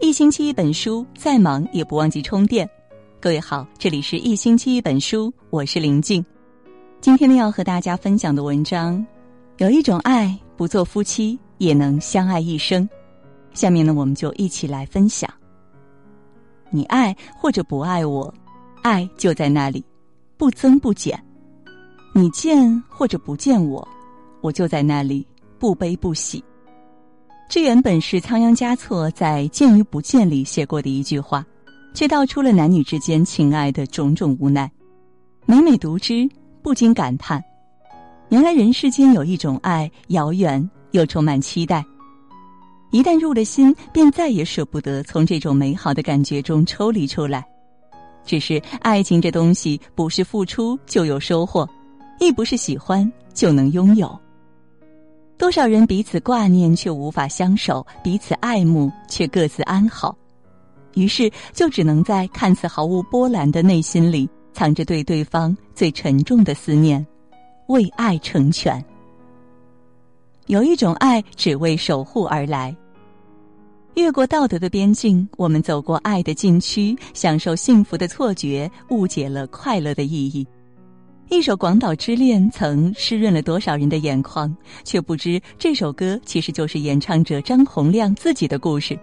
[0.00, 2.68] 一星期一本书，再忙也不忘记充电。
[3.18, 6.24] 各位好，这里是一星期一本书，我是林静。
[7.00, 9.04] 今天呢，要和大家分享的文章，
[9.56, 12.88] 有一种爱，不做夫妻也能相爱一生。
[13.54, 15.28] 下面呢，我们就一起来分享。
[16.70, 18.32] 你爱或者不爱我，
[18.82, 19.84] 爱就在那里，
[20.36, 21.20] 不增不减。
[22.14, 23.86] 你见或者不见我，
[24.42, 25.26] 我就在那里，
[25.58, 26.42] 不悲不喜。
[27.48, 31.42] 这原本是仓央嘉措在《见与不见》里写过的一句话，
[31.94, 34.70] 却道出了男女之间情爱的种种无奈。
[35.46, 36.28] 每每读之，
[36.62, 37.42] 不禁感叹：
[38.28, 41.82] 原来人世间有一种爱，遥远又充满期待。
[42.90, 47.42] 一旦入了心，便再也舍不得从这种美好的感觉中抽离出来。
[48.26, 51.66] 只是爱情这东西，不是付出就有收获，
[52.20, 54.20] 亦不是喜欢就能拥有。
[55.38, 60.14] 多少人彼此挂念却无法相守，彼此爱慕却各自安好，
[60.94, 67.06] 于是就只能在看似毫无波澜的内心里，藏着对对方最沉重的思念，
[67.68, 68.84] 为爱成全。
[70.46, 72.74] 有一种爱只为守护而来，
[73.94, 80.44] 越过道德的边境，我们走过爱的禁区，享受幸福的错觉，误解了快乐的意义。
[81.30, 88.98] 一首《广岛之恋》曾湿润了多少人的眼眶，却不知这首歌其实就是演唱者张洪亮自己的故事。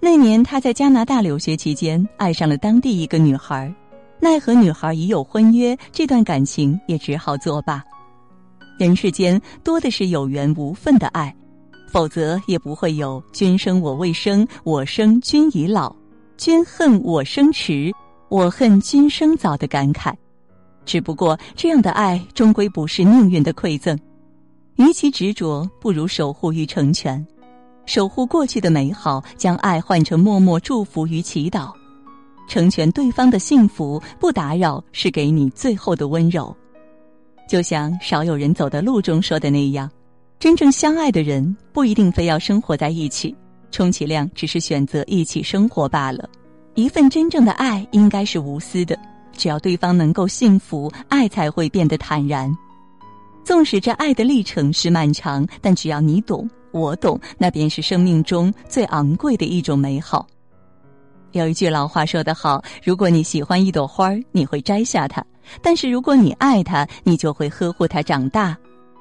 [0.00, 3.72] 那年他在加拿大留学期间，爱上了当地一个女孩，
[4.18, 7.84] 奈何女孩已有婚约，这段感情也只好作罢。
[8.76, 11.32] 人世间多的是有缘无分的爱，
[11.86, 15.94] 否则也不会有“君生我未生，我生君已老；
[16.36, 17.92] 君恨我生迟，
[18.28, 20.12] 我恨君生早”的感慨。
[20.84, 23.98] 只不过，这样的爱终归不是命运的馈赠。
[24.76, 27.24] 与其执着，不如守护与成全。
[27.86, 31.72] 守护过去的美好，将爱换成默默祝福与祈祷。
[32.48, 36.54] 成全对方的幸福，不打扰，是给你最后的温柔。
[37.48, 39.90] 就像少有人走的路中说的那样，
[40.38, 43.34] 真正相爱的人不一定非要生活在一起，
[43.70, 46.28] 充其量只是选择一起生活罢了。
[46.74, 48.98] 一份真正的爱，应该是无私的。
[49.40, 52.54] 只要对方能够幸福，爱才会变得坦然。
[53.42, 60.26] 纵使这爱的历程是漫长，但只要你懂，我懂，那便是生命中最昂贵的一种美好。
[61.32, 65.22] 有一句老话说得好：如果你喜欢一朵花儿，你会摘下它；
[65.62, 68.54] 但是如果你爱它，你就会呵护它长大，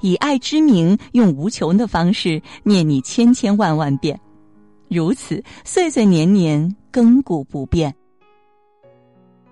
[0.00, 4.16] 以爱之名，用无穷的方式念你千千万万遍，
[4.88, 7.92] 如此岁岁年年，亘古不变。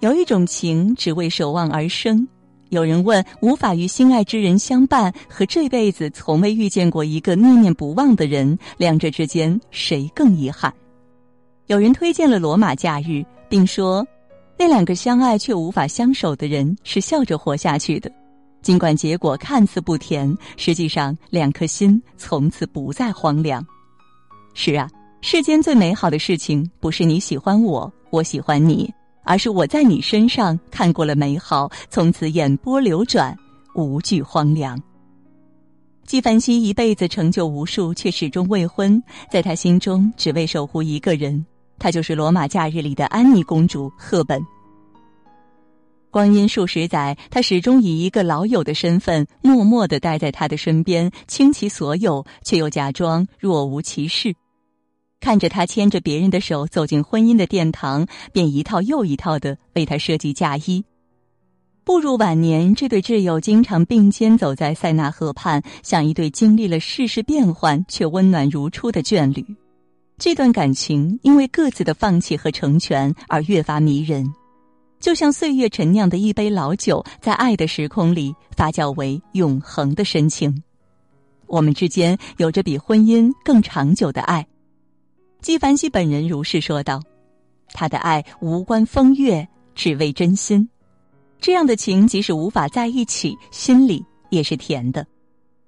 [0.00, 2.26] 有一种情只为守望而生。
[2.70, 10.72] 有人问：无法与心爱之人相伴，和这辈子从未遇见过一个念念不忘的人，两者之间谁更遗憾？
[11.66, 13.04] 有人推荐了《罗马假日》，
[13.48, 14.06] 并说，
[14.58, 18.10] 那两个相爱却无法相守的人是笑着活下去的，
[18.62, 23.64] 尽管结果看似不甜，实际上两颗心从此不再荒凉。
[24.54, 24.90] 是啊，
[25.22, 28.92] 世间最美好的事情，不是你喜欢我，我喜欢你。
[29.26, 33.36] 而是我在你身上看过了美好，从此眼波流转，
[33.74, 34.80] 无惧荒凉。
[36.06, 41.44] 纪梵希一辈子成就无数，却始终未婚，在他心中只为守护一个人，
[41.78, 44.40] 她就是《罗马假日》里的安妮公主赫本。
[46.12, 54.34] 光阴数十载，他始终以一个老友的身份，默默的待在他的身边，倾其所有，却又假装若无其事。
[55.20, 60.84] 看着他牵着别人的手走进婚姻的殿堂，便一套又一套的为他设计嫁衣。
[61.84, 69.44] 步入晚年，这对挚友经常并肩走在塞纳河畔，像一对经历了世事变幻却温暖如初的眷侣。
[70.18, 74.26] 这段感情因为各自的放弃和成全而越发迷人，
[74.98, 80.62] 就像岁月陈酿的一杯老酒，在爱的时空里发酵为永恒的深情。
[81.46, 84.44] 我们之间有着比婚姻更长久的爱。
[85.40, 87.00] 纪梵希本人如是说道
[87.72, 90.68] ：“他的爱无关风月，只为真心。
[91.38, 95.06] 这样的情，即使无法在一起，心里也是甜的，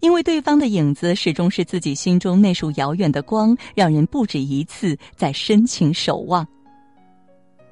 [0.00, 6.46] 因为对方的影子始终是自己心中那束遥远的光，让人不止一次在深情守望。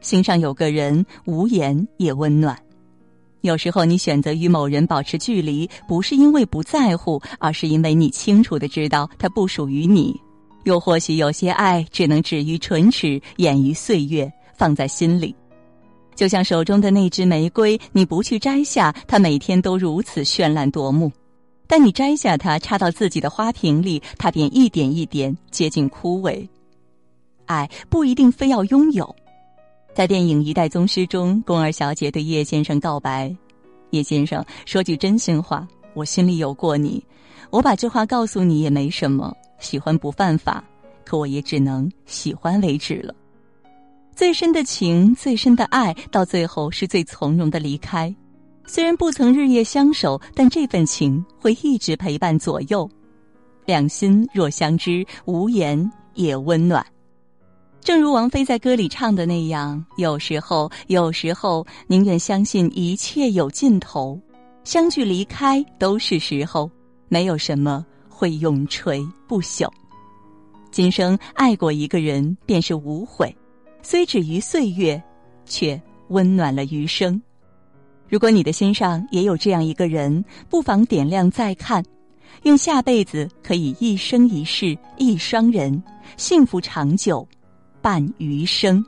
[0.01, 2.59] 心上有个人，无言也温暖。
[3.43, 10.19] 有时候，你选择与某人保持距离，不是因为不在乎，而是因为你清楚的知道他不属于你。”
[10.65, 15.35] 又或许有些爱只能止于唇齿，掩于岁月，放在心里。
[16.15, 21.09] 就像手中的那支玫瑰，你不去摘下，它每天都如此绚烂夺目；
[21.67, 26.47] 但你摘下它，插到自己的花瓶里，它便一点一点接近枯萎。
[27.47, 29.15] 爱不一定非要拥有。
[29.95, 33.35] 在电影《一代宗师》中，宫二小姐对叶先生告白
[33.91, 37.03] ：“叶先生，说句真心话，我心里有过你。
[37.51, 40.63] 我把这话告诉你也没什么，喜欢不犯法，
[41.07, 43.15] 可我也只能喜欢为止了。
[44.15, 48.15] 最深的情，最深的爱，到最后是最从容的离开。
[48.67, 52.89] 虽然不曾日夜相守，但这份情会一直陪伴左右。
[53.65, 56.85] 两心若相知，无言也温暖。”
[57.81, 64.21] 正如王菲在歌里唱的那样，有时候，有时候宁愿相信一切有尽头，
[64.63, 66.71] 相聚离开都是时候，
[67.09, 69.69] 没有什么会永垂不朽。
[70.71, 73.35] 今生爱过一个人，便是无悔，
[73.83, 75.03] 虽止于岁月，
[75.45, 77.21] 却温暖了余生。
[78.09, 81.83] 如果你的心上也有这样一个人，不妨点亮再看，
[82.43, 85.83] 愿下辈子可以一生一世一双人，
[86.17, 87.27] 幸福长久。
[87.81, 88.85] 伴余生。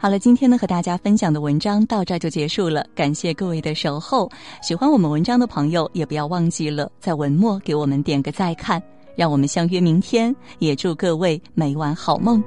[0.00, 4.30] 好了，今天呢和大家分享的文章到这就结束了，感谢各位的守候。
[4.62, 8.80] 喜欢我们文章的朋友，也不要忘记了在文末给我们点个再看，
[9.16, 10.34] 让我们相约明天。
[10.60, 12.40] 也祝各位每晚好梦。